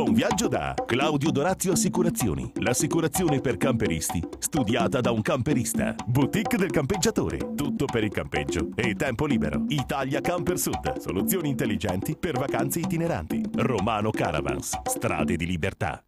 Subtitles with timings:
[0.00, 2.50] Buon viaggio da Claudio Dorazio Assicurazioni.
[2.60, 5.94] L'assicurazione per camperisti, studiata da un camperista.
[6.06, 7.36] Boutique del campeggiatore.
[7.54, 9.62] Tutto per il campeggio e tempo libero.
[9.68, 10.96] Italia Camper Sud.
[10.96, 13.42] Soluzioni intelligenti per vacanze itineranti.
[13.56, 14.80] Romano Caravans.
[14.84, 16.02] Strade di libertà.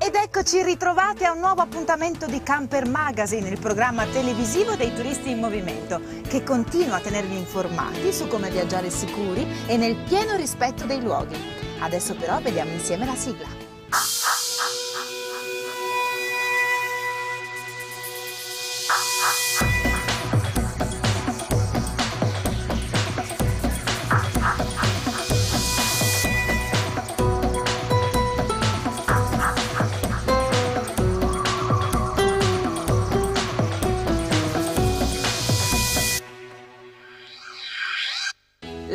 [0.00, 5.30] Ed eccoci ritrovati a un nuovo appuntamento di Camper Magazine, il programma televisivo dei turisti
[5.30, 10.84] in movimento, che continua a tenervi informati su come viaggiare sicuri e nel pieno rispetto
[10.84, 11.57] dei luoghi.
[11.80, 14.37] Adesso però vediamo insieme la sigla.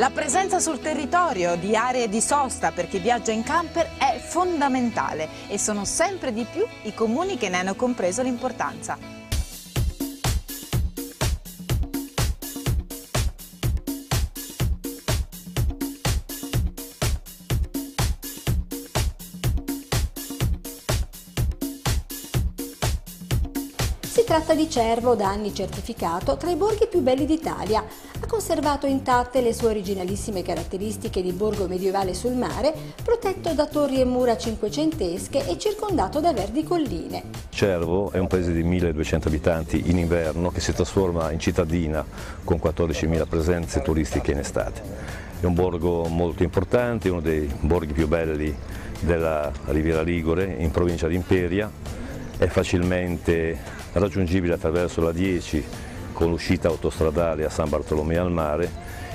[0.04, 5.30] La presenza sul territorio di aree di sosta per chi viaggia in camper è fondamentale
[5.48, 8.98] e sono sempre di più i comuni che ne hanno compreso l'importanza.
[24.02, 27.86] Si tratta di Cervo, da anni certificato tra i borghi più belli d'Italia.
[28.34, 34.06] Conservato intatte le sue originalissime caratteristiche di borgo medievale sul mare, protetto da torri e
[34.06, 37.26] mura cinquecentesche e circondato da verdi colline.
[37.50, 42.04] Cervo è un paese di 1200 abitanti in inverno che si trasforma in cittadina
[42.44, 44.82] con 14.000 presenze turistiche in estate.
[45.40, 48.54] È un borgo molto importante, uno dei borghi più belli
[49.02, 51.72] della Riviera Ligure in provincia di Imperia,
[52.36, 53.60] è facilmente
[53.92, 58.72] raggiungibile attraverso la 10 con l'uscita autostradale a San Bartolomeo al mare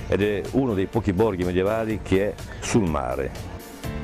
[0.09, 3.57] ed è uno dei pochi borghi medievali che è sul mare.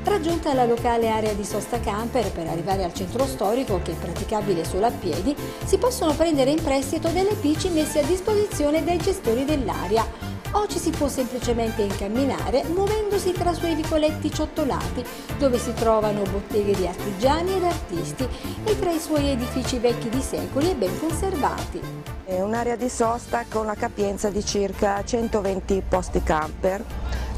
[0.03, 4.63] Raggiunta la locale area di sosta camper per arrivare al centro storico che è praticabile
[4.63, 9.45] solo a piedi, si possono prendere in prestito delle bici messe a disposizione dai gestori
[9.45, 15.03] dell'area o ci si può semplicemente incamminare muovendosi tra suoi vicoletti ciottolati
[15.37, 18.27] dove si trovano botteghe di artigiani ed artisti
[18.63, 21.81] e tra i suoi edifici vecchi di secoli e ben conservati.
[22.23, 26.83] È un'area di sosta con la capienza di circa 120 posti camper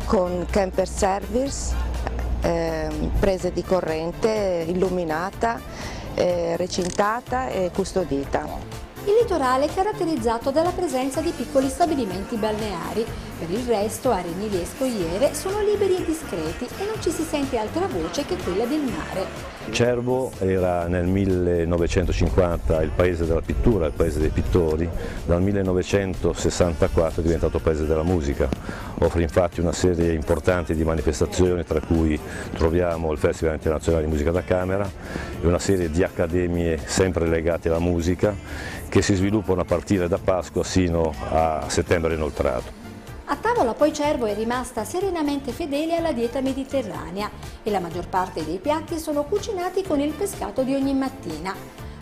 [0.08, 1.76] con camper service,
[2.42, 2.90] eh,
[3.20, 5.60] prese di corrente, illuminata,
[6.16, 8.87] eh, recintata e custodita.
[9.08, 13.06] Il litorale è caratterizzato dalla presenza di piccoli stabilimenti balneari.
[13.40, 17.60] Per il resto, arenili e scogliere sono liberi e discreti e non ci si sente
[17.60, 19.56] altra voce che quella del mare.
[19.70, 24.90] Cervo era nel 1950 il paese della pittura, il paese dei pittori,
[25.28, 28.50] dal 1964 è diventato paese della musica,
[29.00, 32.20] offre infatti una serie importante di manifestazioni tra cui
[32.54, 34.90] troviamo il Festival Internazionale di Musica da Camera
[35.40, 38.36] e una serie di accademie sempre legate alla musica
[38.90, 42.77] che si sviluppano a partire da Pasqua sino a settembre inoltrato.
[43.30, 47.30] A tavola poi Cervo è rimasta serenamente fedele alla dieta mediterranea
[47.62, 51.54] e la maggior parte dei piatti sono cucinati con il pescato di ogni mattina.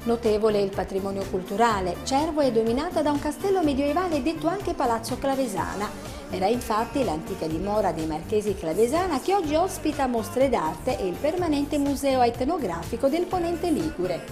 [0.03, 5.89] Notevole il patrimonio culturale, Cervo è dominata da un castello medievale detto anche Palazzo Clavesana.
[6.29, 11.79] Era infatti l'antica dimora dei Marchesi Clavesana che oggi ospita mostre d'arte e il permanente
[11.79, 14.23] museo etnografico del Ponente Ligure.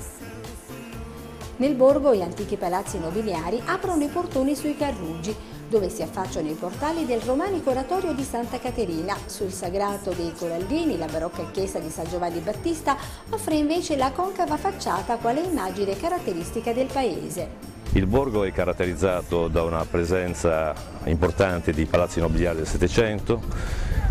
[1.56, 5.36] Nel borgo gli antichi palazzi nobiliari aprono i portoni sui Carruggi,
[5.68, 9.16] dove si affacciano i portali del romanico oratorio di Santa Caterina.
[9.26, 12.96] Sul sagrato dei Corallini, la barocca chiesa di San Giovanni Battista
[13.30, 17.72] offre invece la concava facciata quale immagine caratteristica del paese.
[17.94, 20.74] Il borgo è caratterizzato da una presenza
[21.06, 23.40] importante di palazzi nobiliari del Settecento,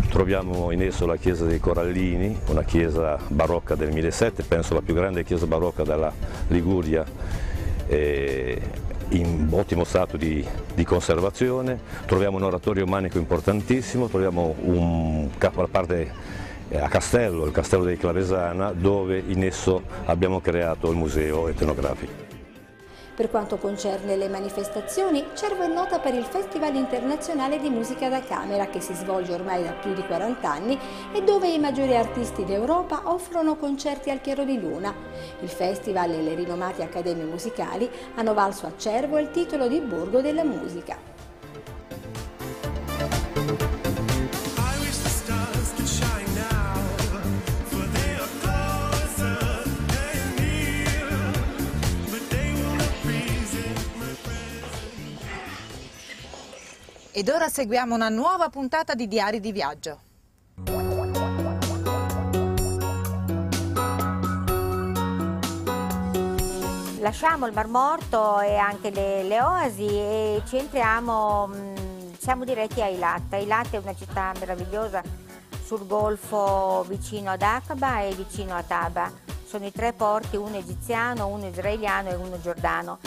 [0.09, 4.93] troviamo in esso la chiesa dei Corallini, una chiesa barocca del 1007, penso la più
[4.93, 6.13] grande chiesa barocca della
[6.47, 7.03] Liguria,
[9.17, 16.11] in ottimo stato di, di, conservazione, troviamo un oratorio manico importantissimo, troviamo un alla parte
[16.69, 22.22] eh, a Castello, il Castello dei Clavesana, dove in esso abbiamo creato il museo etnografico.
[23.15, 28.21] Per quanto concerne le manifestazioni, Cervo è nota per il Festival internazionale di musica da
[28.21, 30.79] camera che si svolge ormai da più di 40 anni
[31.11, 34.91] e dove i maggiori artisti d'Europa offrono concerti al chiaro di luna.
[35.41, 40.19] Il festival e le rinomate accademie musicali hanno valso a Cervo il titolo di Borgo
[40.19, 40.97] della Musica.
[57.15, 59.99] Ed ora seguiamo una nuova puntata di Diari di Viaggio.
[66.97, 72.81] Lasciamo il Mar Morto e anche le, le oasi e ci entriamo, mh, siamo diretti
[72.81, 73.31] a Eilat.
[73.33, 75.03] Eilat è una città meravigliosa
[75.63, 79.11] sul golfo vicino ad Aqaba e vicino a Taba.
[79.45, 82.97] Sono i tre porti, uno egiziano, uno israeliano e uno giordano.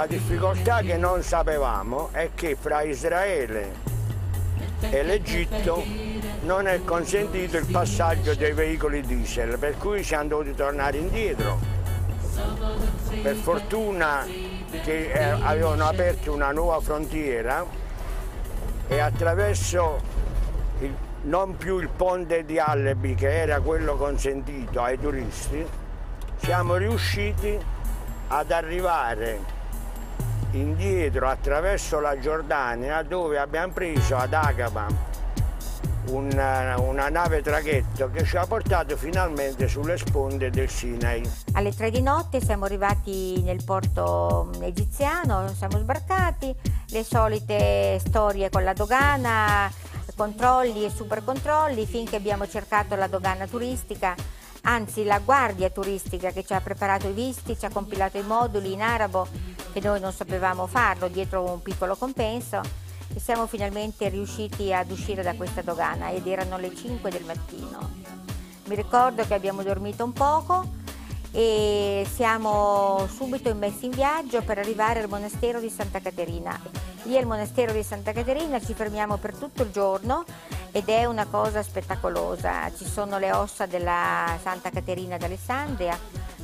[0.00, 3.70] La difficoltà che non sapevamo è che fra Israele
[4.80, 5.84] e l'Egitto
[6.44, 11.58] non è consentito il passaggio dei veicoli diesel, per cui siamo dovuti tornare indietro.
[13.22, 14.24] Per fortuna
[14.82, 17.62] che eh, avevano aperto una nuova frontiera
[18.88, 20.00] e attraverso
[20.78, 20.94] il,
[21.24, 25.62] non più il ponte di Allebi che era quello consentito ai turisti,
[26.38, 27.58] siamo riusciti
[28.28, 29.58] ad arrivare
[30.52, 35.10] indietro attraverso la Giordania dove abbiamo preso ad Agaba
[36.08, 41.22] una, una, nave traghetto che ci ha portato finalmente sulle sponde del Sinai.
[41.52, 46.54] Alle tre di notte siamo arrivati nel porto egiziano, siamo sbarcati,
[46.88, 49.70] le solite storie con la dogana,
[50.16, 54.14] controlli e super controlli finché abbiamo cercato la dogana turistica
[54.62, 58.72] anzi la guardia turistica che ci ha preparato i visti, ci ha compilato i moduli
[58.72, 59.26] in arabo
[59.72, 62.60] che noi non sapevamo farlo dietro un piccolo compenso
[63.14, 67.90] e siamo finalmente riusciti ad uscire da questa dogana ed erano le 5 del mattino.
[68.64, 70.78] Mi ricordo che abbiamo dormito un poco
[71.32, 76.58] e siamo subito immessi in viaggio per arrivare al monastero di Santa Caterina.
[77.04, 80.24] Lì al monastero di Santa Caterina ci fermiamo per tutto il giorno
[80.72, 82.72] ed è una cosa spettacolosa.
[82.74, 85.98] Ci sono le ossa della Santa Caterina d'Alessandria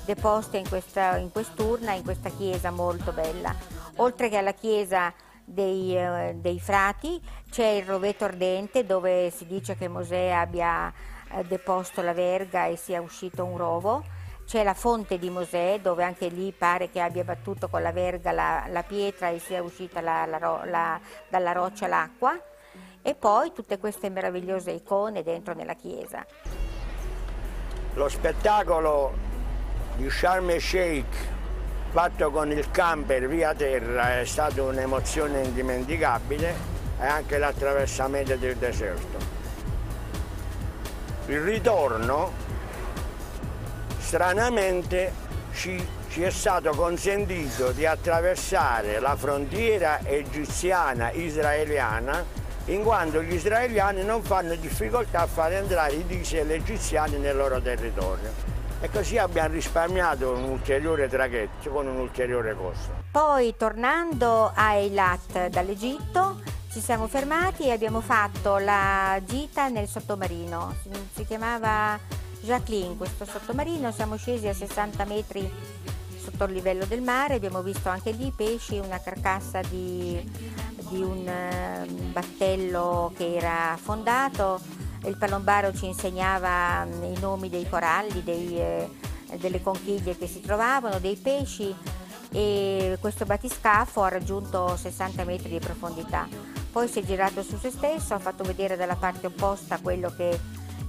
[0.05, 3.55] deposte in, questa, in quest'urna, in questa chiesa molto bella.
[3.97, 5.13] Oltre che alla chiesa
[5.45, 7.21] dei, eh, dei frati
[7.51, 10.93] c'è il roveto ardente dove si dice che Mosè abbia
[11.33, 14.05] eh, deposto la verga e sia uscito un rovo.
[14.45, 18.31] C'è la fonte di Mosè dove anche lì pare che abbia battuto con la verga
[18.31, 22.41] la, la pietra e sia uscita la, la, dalla roccia l'acqua
[23.07, 26.27] e poi tutte queste meravigliose icone dentro nella chiesa.
[27.95, 29.15] Lo spettacolo
[29.95, 31.15] di Sharm el Sheikh
[31.93, 36.55] fatto con il camper via terra è stata un'emozione indimenticabile
[36.99, 39.19] e anche l'attraversamento del deserto.
[41.27, 42.33] Il ritorno,
[44.01, 45.13] stranamente,
[45.53, 54.05] ci, ci è stato consentito di attraversare la frontiera egiziana israeliana in quanto gli israeliani
[54.05, 58.55] non fanno difficoltà a far entrare i diesel egiziani nel loro territorio.
[58.81, 63.05] E così abbiamo risparmiato un ulteriore traghetto con un ulteriore costo.
[63.11, 66.41] Poi tornando a Eilat dall'Egitto
[66.71, 70.75] ci siamo fermati e abbiamo fatto la gita nel sottomarino.
[71.15, 71.99] Si chiamava
[72.41, 75.51] Jacqueline questo sottomarino, siamo scesi a 60 metri
[76.19, 80.23] sotto il livello del mare, abbiamo visto anche lì pesci, una carcassa di
[80.89, 84.61] di un ehm, battello che era affondato,
[85.05, 88.91] il palombaro ci insegnava mm, i nomi dei coralli, dei, eh,
[89.39, 91.75] delle conchiglie che si trovavano, dei pesci
[92.33, 96.29] e questo battiscafo ha raggiunto 60 metri di profondità.
[96.71, 100.39] Poi si è girato su se stesso, ha fatto vedere dalla parte opposta quello che,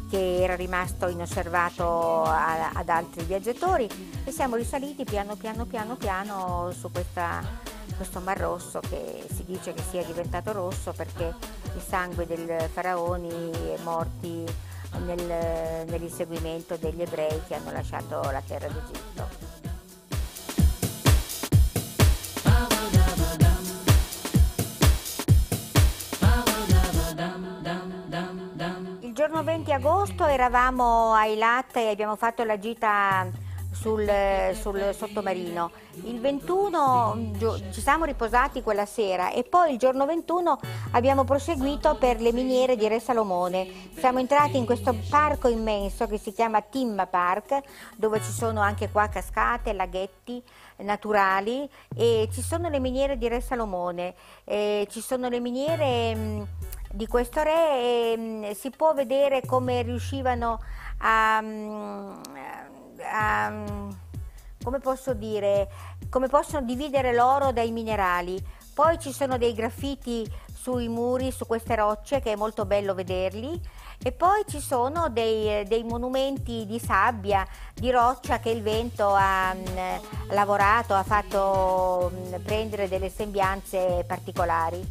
[0.10, 3.88] che era rimasto inosservato a, ad altri viaggiatori
[4.25, 9.74] e siamo risaliti piano piano piano piano su questa questo mar rosso che si dice
[9.74, 11.34] che sia diventato rosso perché
[11.75, 13.51] il sangue dei faraoni
[13.84, 14.46] morti
[15.04, 19.46] nel, nell'inseguimento degli ebrei che hanno lasciato la terra d'Egitto.
[29.01, 33.27] Il giorno 20 agosto eravamo a Eilat e abbiamo fatto la gita
[33.79, 34.10] sul,
[34.60, 35.72] sul, sottomarino.
[36.03, 37.31] Il 21
[37.72, 40.60] ci siamo riposati quella sera e poi il giorno 21
[40.91, 43.67] abbiamo proseguito per le miniere di Re Salomone.
[43.96, 47.60] Siamo entrati in questo parco immenso che si chiama Timma Park,
[47.96, 50.41] dove ci sono anche qua cascate, laghetti
[50.77, 54.13] naturali e ci sono le miniere di Re Salomone,
[54.46, 56.48] ci sono le miniere mh,
[56.91, 60.60] di questo re e mh, si può vedere come riuscivano
[61.00, 61.41] a...
[61.41, 62.65] Mh,
[62.98, 63.98] um,
[64.63, 65.70] come posso dire,
[66.10, 68.44] come possono dividere l'oro dai minerali.
[68.74, 73.60] Poi ci sono dei graffiti sui muri, su queste rocce, che è molto bello vederli.
[74.04, 79.54] E poi ci sono dei, dei monumenti di sabbia, di roccia che il vento ha
[79.54, 84.86] mh, lavorato, ha fatto mh, prendere delle sembianze particolari.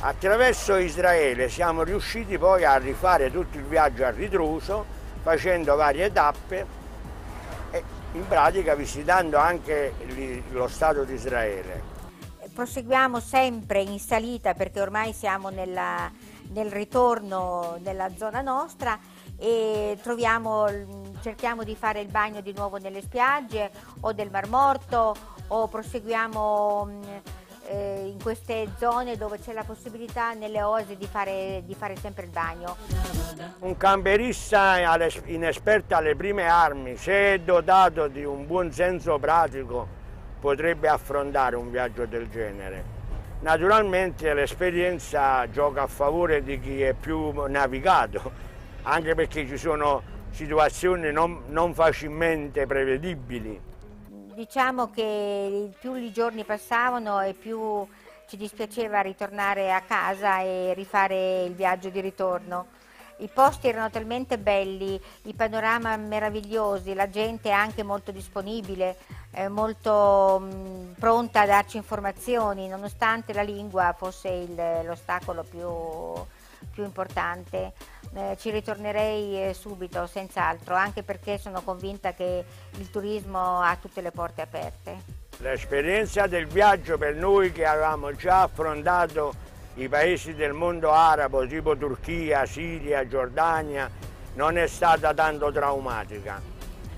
[0.00, 6.66] Attraverso Israele siamo riusciti poi a rifare tutto il viaggio a ritroso facendo varie tappe
[7.70, 9.94] e in pratica visitando anche
[10.50, 11.90] lo Stato di Israele.
[12.52, 16.10] Proseguiamo sempre in salita perché ormai siamo nella,
[16.50, 18.98] nel ritorno nella zona nostra
[19.38, 20.66] e troviamo,
[21.22, 25.16] cerchiamo di fare il bagno di nuovo nelle spiagge o del Mar Morto
[25.48, 27.00] o proseguiamo
[27.72, 32.24] eh, in queste zone dove c'è la possibilità nelle oasi di fare, di fare sempre
[32.24, 32.76] il bagno.
[33.60, 34.76] Un camperista
[35.24, 39.88] inesperto alle prime armi, se dotato di un buon senso pratico,
[40.38, 43.00] potrebbe affrontare un viaggio del genere.
[43.40, 48.30] Naturalmente l'esperienza gioca a favore di chi è più navigato,
[48.82, 53.70] anche perché ci sono situazioni non, non facilmente prevedibili
[54.42, 57.86] diciamo che più i giorni passavano e più
[58.26, 62.66] ci dispiaceva ritornare a casa e rifare il viaggio di ritorno.
[63.18, 68.96] I posti erano talmente belli, i panorama meravigliosi, la gente anche molto disponibile,
[69.30, 74.48] eh, molto mh, pronta a darci informazioni, nonostante la lingua fosse
[74.84, 75.68] l'ostacolo più,
[76.70, 77.72] più importante
[78.14, 82.44] eh, ci ritornerei eh, subito, senz'altro, anche perché sono convinta che
[82.76, 85.20] il turismo ha tutte le porte aperte.
[85.38, 91.76] L'esperienza del viaggio per noi che avevamo già affrontato i paesi del mondo arabo, tipo
[91.76, 93.90] Turchia, Siria, Giordania,
[94.34, 96.40] non è stata tanto traumatica.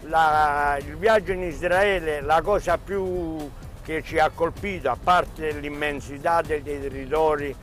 [0.03, 3.51] La, il viaggio in Israele, la cosa più
[3.85, 7.55] che ci ha colpito, a parte l'immensità dei territori,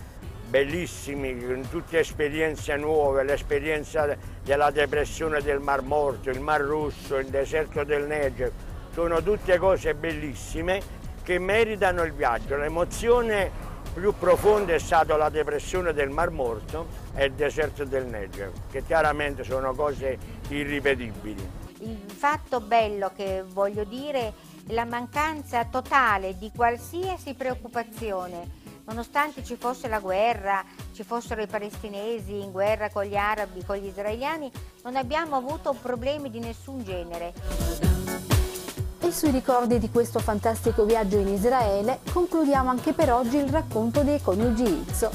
[0.52, 7.86] bellissimi, tutte esperienze nuove, l'esperienza della depressione del Mar Morto, il Mar Rosso, il deserto
[7.86, 8.52] del Negev,
[8.94, 10.82] sono tutte cose bellissime
[11.24, 12.58] che meritano il viaggio.
[12.58, 13.50] L'emozione
[13.94, 18.84] più profonda è stata la depressione del Mar Morto e il deserto del Negev, che
[18.84, 20.18] chiaramente sono cose
[20.50, 21.50] irripetibili.
[21.80, 24.34] Il fatto bello che voglio dire è
[24.74, 28.60] la mancanza totale di qualsiasi preoccupazione
[28.92, 33.78] Nonostante ci fosse la guerra, ci fossero i palestinesi in guerra con gli arabi, con
[33.78, 34.52] gli israeliani,
[34.84, 37.32] non abbiamo avuto problemi di nessun genere.
[39.00, 44.04] E sui ricordi di questo fantastico viaggio in Israele concludiamo anche per oggi il racconto
[44.04, 45.10] dei coniugi Izzo.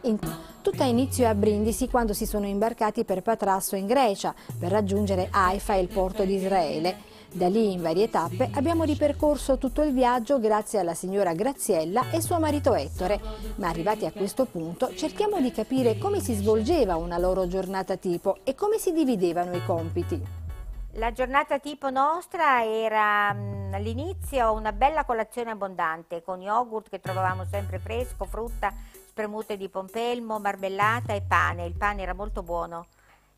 [0.00, 0.41] Tutto
[0.82, 5.74] ha inizio a Brindisi quando si sono imbarcati per Patrasso in Grecia per raggiungere Haifa
[5.74, 7.10] il porto di Israele.
[7.30, 12.20] Da lì in varie tappe abbiamo ripercorso tutto il viaggio grazie alla signora Graziella e
[12.20, 13.20] suo marito Ettore,
[13.56, 18.38] ma arrivati a questo punto cerchiamo di capire come si svolgeva una loro giornata tipo
[18.42, 20.20] e come si dividevano i compiti.
[20.96, 27.46] La giornata tipo nostra era mm, all'inizio una bella colazione abbondante con yogurt che trovavamo
[27.50, 28.74] sempre fresco, frutta,
[29.12, 31.66] spremute di pompelmo, marmellata e pane.
[31.66, 32.86] Il pane era molto buono.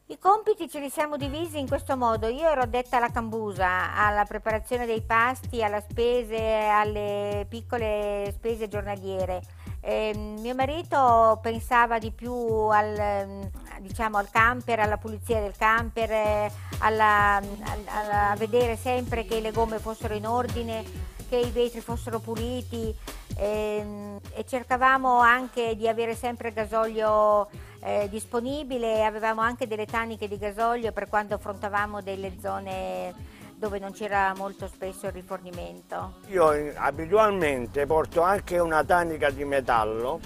[0.06, 2.28] I compiti ce li siamo divisi in questo modo.
[2.28, 9.42] Io ero detta alla cambusa, alla preparazione dei pasti, alle spese, alle piccole spese giornaliere.
[9.80, 13.50] Eh, mio marito pensava di più al,
[13.80, 19.80] diciamo, al camper, alla pulizia del camper, alla, alla, a vedere sempre che le gomme
[19.80, 20.84] fossero in ordine,
[21.28, 22.94] che i vetri fossero puliti,
[23.36, 27.48] e, ehm, e cercavamo anche di avere sempre gasolio
[27.80, 33.92] eh, disponibile, avevamo anche delle taniche di gasolio per quando affrontavamo delle zone dove non
[33.92, 36.14] c'era molto spesso il rifornimento.
[36.28, 40.20] Io eh, abitualmente porto anche una tanica di metallo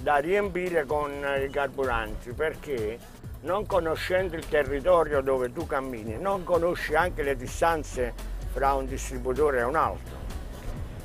[0.00, 2.98] da riempire con i carburanti perché
[3.42, 8.12] non conoscendo il territorio dove tu cammini, non conosci anche le distanze
[8.52, 10.21] fra un distributore e un altro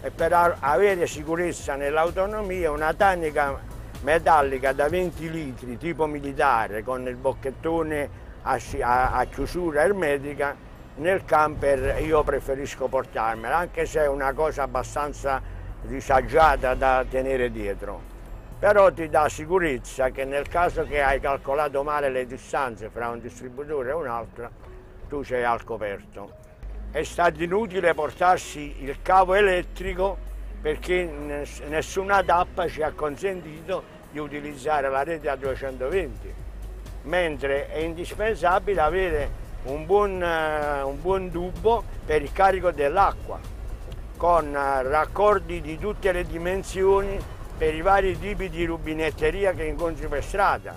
[0.02, 3.60] e per avere sicurezza nell'autonomia una tanica
[4.02, 8.10] metallica da 20 litri tipo militare con il bocchettone
[8.44, 10.56] a, a, a chiusura ermetica
[10.98, 15.42] nel camper io preferisco portarmela anche se è una cosa abbastanza
[15.82, 18.16] disagiata da tenere dietro.
[18.60, 23.20] Però ti dà sicurezza che nel caso che hai calcolato male le distanze fra un
[23.20, 24.50] distributore e un altro
[25.08, 26.47] tu sei al coperto
[26.98, 30.18] è stato inutile portarsi il cavo elettrico
[30.60, 31.08] perché
[31.68, 36.34] nessuna tappa ci ha consentito di utilizzare la rete a 220,
[37.04, 39.30] mentre è indispensabile avere
[39.66, 43.40] un buon, eh, un buon tubo per il carico dell'acqua,
[44.18, 47.16] con eh, raccordi di tutte le dimensioni
[47.56, 50.76] per i vari tipi di rubinetteria che incontri per strada.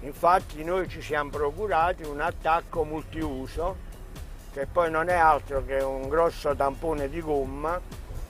[0.00, 3.85] Infatti noi ci siamo procurati un attacco multiuso
[4.56, 7.78] che poi non è altro che un grosso tampone di gomma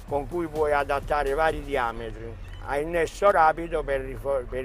[0.09, 2.35] con cui puoi adattare vari diametri
[2.67, 4.19] a innesso rapido per il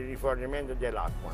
[0.07, 1.31] rifornimento dell'acqua.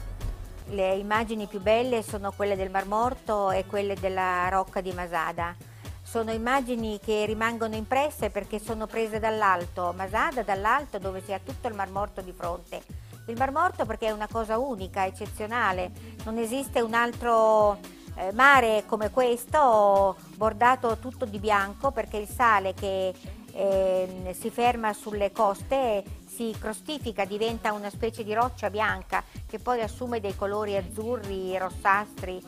[0.66, 5.56] Le immagini più belle sono quelle del Mar Morto e quelle della Rocca di Masada.
[6.02, 11.70] Sono immagini che rimangono impresse perché sono prese dall'alto, Masada dall'alto dove si ha tutto
[11.70, 12.82] il Mar Morto di fronte.
[13.28, 15.90] Il Mar Morto perché è una cosa unica, eccezionale,
[16.26, 22.74] non esiste un altro eh, mare come questo bordato tutto di bianco perché il sale
[22.74, 23.14] che
[23.54, 29.82] eh, si ferma sulle coste si crostifica, diventa una specie di roccia bianca che poi
[29.82, 32.40] assume dei colori azzurri, rossastri,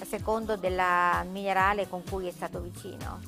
[0.00, 0.80] a secondo del
[1.30, 3.20] minerale con cui è stato vicino.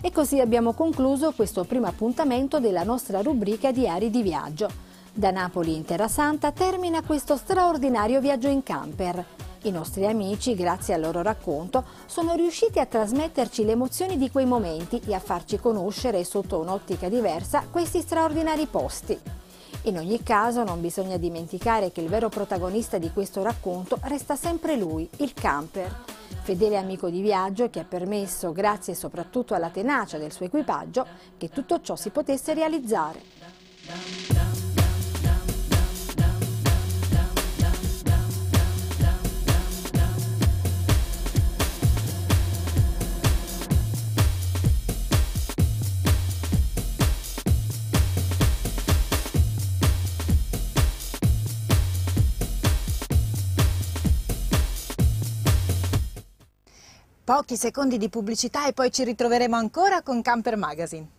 [0.00, 4.70] E così abbiamo concluso questo primo appuntamento della nostra rubrica Diari di viaggio.
[5.12, 9.47] Da Napoli in Terra Santa termina questo straordinario viaggio in camper.
[9.62, 14.46] I nostri amici, grazie al loro racconto, sono riusciti a trasmetterci le emozioni di quei
[14.46, 19.18] momenti e a farci conoscere sotto un'ottica diversa questi straordinari posti.
[19.82, 24.76] In ogni caso non bisogna dimenticare che il vero protagonista di questo racconto resta sempre
[24.76, 26.04] lui, il camper.
[26.42, 31.04] Fedele amico di viaggio che ha permesso, grazie soprattutto alla tenacia del suo equipaggio,
[31.36, 34.57] che tutto ciò si potesse realizzare.
[57.38, 61.17] Pochi secondi di pubblicità e poi ci ritroveremo ancora con Camper Magazine.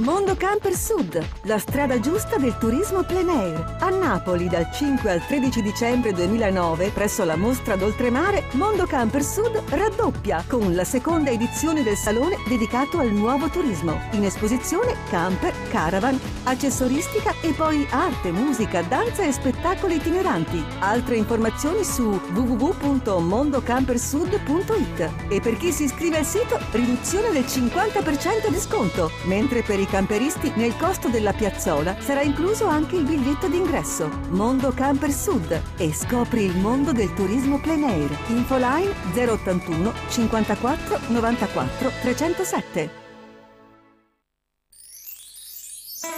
[0.00, 3.76] Mondo Camper Sud, la strada giusta del turismo plein air.
[3.80, 9.62] A Napoli dal 5 al 13 dicembre 2009 presso la mostra d'oltremare Mondo Camper Sud
[9.70, 13.98] raddoppia con la seconda edizione del salone dedicato al nuovo turismo.
[14.10, 20.62] In esposizione camper, caravan, accessoristica e poi arte, musica, danza e spettacoli itineranti.
[20.80, 28.58] Altre informazioni su www.mondocampersud.it e per chi si iscrive al sito riduzione del 50% di
[28.58, 33.48] sconto, mentre per i i camperisti nel costo della piazzola sarà incluso anche il biglietto
[33.48, 34.10] d'ingresso.
[34.30, 38.18] Mondo Camper Sud e scopri il mondo del turismo plein air.
[38.28, 43.05] Infoline 081 54 94 307.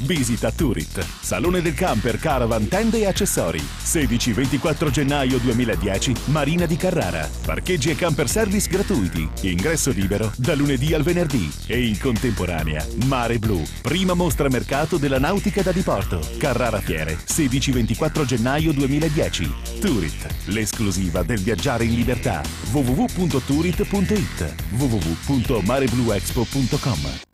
[0.00, 3.60] Visita Turit, Salone del Camper, Caravan, Tende e Accessori.
[3.60, 7.28] 16-24 gennaio 2010, Marina di Carrara.
[7.44, 9.28] Parcheggi e camper service gratuiti.
[9.42, 11.50] Ingresso libero da lunedì al venerdì.
[11.66, 16.20] E in contemporanea, Mare Blu, prima mostra mercato della nautica da diporto.
[16.38, 19.54] Carrara Fiere, 16-24 gennaio 2010.
[19.80, 22.42] Turit, l'esclusiva del viaggiare in libertà.
[22.70, 27.33] www.turit.it www.marebluexpo.com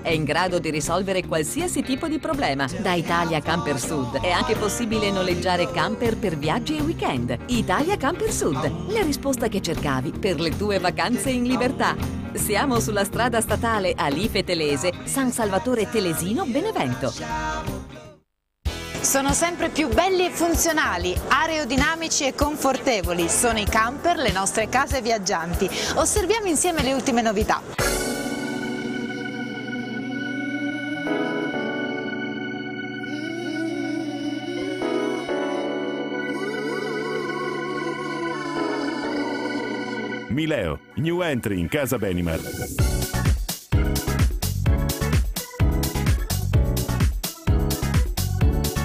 [0.00, 2.66] è in grado di risolvere qualsiasi tipo di problema.
[2.80, 7.36] Da Italia Camper Sud è anche possibile noleggiare camper per viaggi e weekend.
[7.46, 11.94] Italia Camper Sud, la risposta che cercavi per le tue vacanze in libertà.
[12.32, 17.12] Siamo sulla strada statale Alife Telese, San Salvatore Telesino, Benevento.
[19.00, 23.28] Sono sempre più belli e funzionali, aerodinamici e confortevoli.
[23.28, 25.68] Sono i camper, le nostre case viaggianti.
[25.96, 27.99] Osserviamo insieme le ultime novità.
[40.40, 42.40] Mileo, new entry in casa Benimar.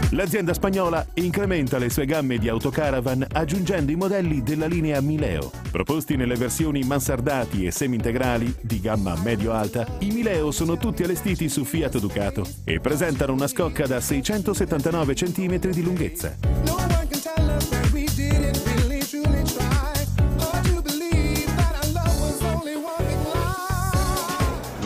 [0.10, 5.50] L'azienda spagnola incrementa le sue gamme di autocaravan aggiungendo i modelli della linea Mileo.
[5.72, 11.64] Proposti nelle versioni mansardati e semi-integrali di gamma medio-alta, i Mileo sono tutti allestiti su
[11.64, 17.85] Fiat Ducato e presentano una scocca da 679 cm di lunghezza.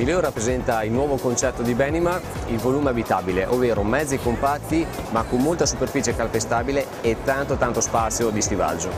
[0.10, 5.39] Mileo rappresenta il nuovo concetto di Benimar, il volume abitabile, ovvero mezzi compatti ma con
[5.39, 8.89] molta superficie calpestabile e tanto tanto spazio di stivaggio.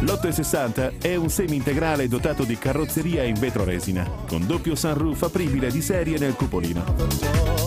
[0.00, 5.80] L'860 è un semi-integrale dotato di carrozzeria in vetro resina, con doppio sunroof apribile di
[5.80, 7.57] serie nel cupolino.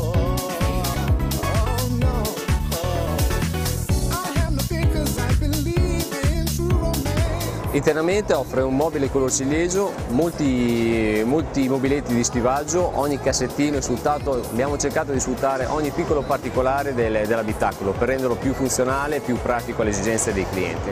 [7.73, 14.43] Internamente offre un mobile color ciliegio, molti, molti mobiletti di stivaggio, ogni cassettino è sfruttato,
[14.51, 19.37] abbiamo cercato di sfruttare ogni piccolo particolare del, dell'abitacolo per renderlo più funzionale e più
[19.41, 20.91] pratico alle esigenze dei clienti.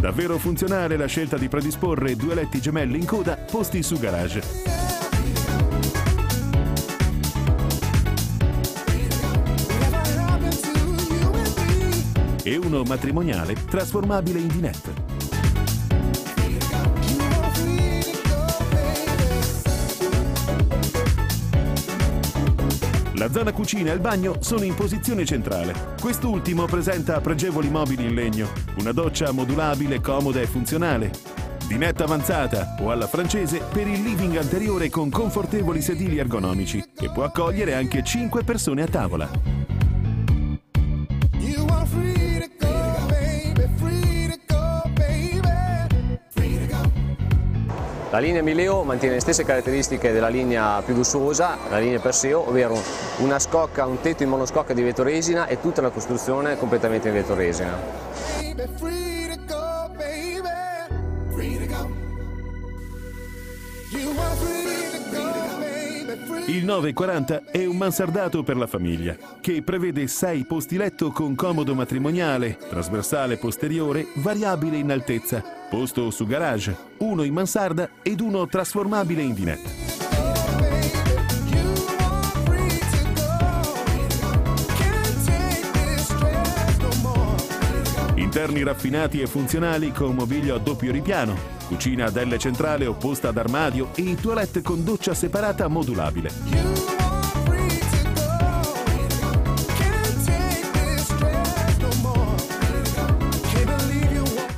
[0.00, 4.87] Davvero funzionale la scelta di predisporre due letti gemelli in coda posti su garage.
[12.48, 15.16] E uno matrimoniale trasformabile in dinette.
[23.16, 25.74] La zona cucina e il bagno sono in posizione centrale.
[26.00, 31.10] Quest'ultimo presenta pregevoli mobili in legno, una doccia modulabile, comoda e funzionale,
[31.66, 37.24] dinetta avanzata o alla francese per il living anteriore con confortevoli sedili ergonomici, che può
[37.24, 39.57] accogliere anche 5 persone a tavola.
[48.18, 52.76] La linea Mileo mantiene le stesse caratteristiche della linea più lussuosa, la linea Perseo, ovvero
[53.18, 57.14] una scocca, un tetto in monoscocca di vetro resina e tutta la costruzione completamente in
[57.14, 57.78] vetro resina.
[66.46, 71.74] Il 940 è un mansardato per la famiglia, che prevede 6 posti letto con comodo
[71.74, 79.22] matrimoniale, trasversale posteriore, variabile in altezza, posto su garage, uno in mansarda ed uno trasformabile
[79.22, 79.70] in dinette.
[88.16, 93.36] Interni raffinati e funzionali con mobilio a doppio ripiano, cucina ad L centrale opposta ad
[93.36, 96.30] armadio e toilette con doccia separata modulabile.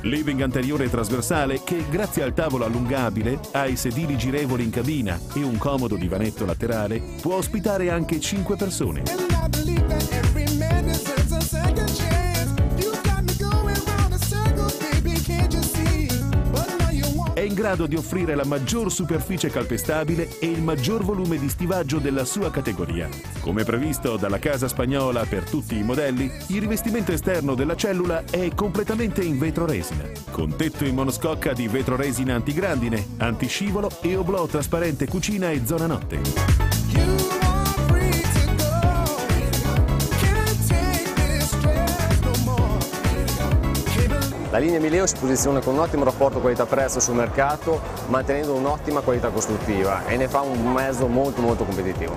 [0.03, 5.43] Living anteriore trasversale che, grazie al tavolo allungabile, ha i sedili girevoli in cabina e
[5.43, 9.03] un comodo divanetto laterale, può ospitare anche 5 persone.
[17.61, 22.49] Grado di offrire la maggior superficie calpestabile e il maggior volume di stivaggio della sua
[22.49, 23.07] categoria.
[23.39, 28.49] Come previsto dalla casa spagnola per tutti i modelli, il rivestimento esterno della cellula è
[28.55, 34.47] completamente in vetro resina, con tetto in monoscocca di vetro resina antigrandine, antiscivolo e oblò
[34.47, 37.30] trasparente cucina e zona notte.
[44.51, 49.29] La linea Mileo si posiziona con un ottimo rapporto qualità-prezzo sul mercato, mantenendo un'ottima qualità
[49.29, 52.13] costruttiva e ne fa un mezzo molto molto competitivo.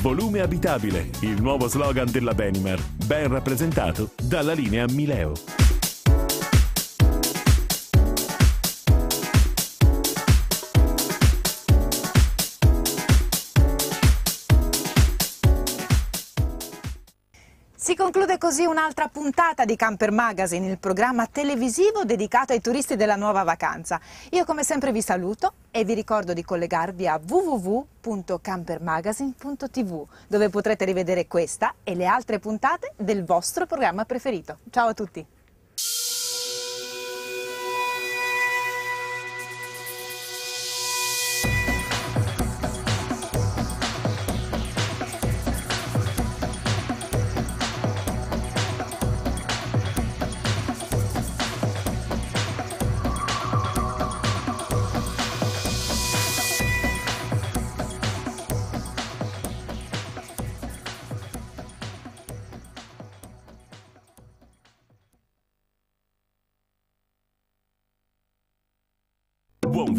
[0.00, 5.61] Volume abitabile, il nuovo slogan della Benimer, ben rappresentato dalla linea Mileo.
[18.02, 23.44] Conclude così un'altra puntata di Camper Magazine, il programma televisivo dedicato ai turisti della nuova
[23.44, 24.00] vacanza.
[24.30, 31.28] Io come sempre vi saluto e vi ricordo di collegarvi a www.campermagazine.tv dove potrete rivedere
[31.28, 34.58] questa e le altre puntate del vostro programma preferito.
[34.70, 35.24] Ciao a tutti!